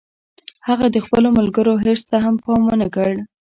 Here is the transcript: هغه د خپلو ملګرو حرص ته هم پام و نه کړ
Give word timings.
هغه 0.67 0.85
د 0.91 0.97
خپلو 1.05 1.27
ملګرو 1.37 1.79
حرص 1.81 2.01
ته 2.09 2.17
هم 2.25 2.35
پام 2.43 2.61
و 2.65 2.71
نه 2.81 2.87
کړ 2.95 3.11